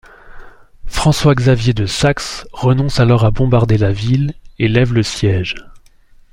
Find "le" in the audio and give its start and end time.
4.95-5.03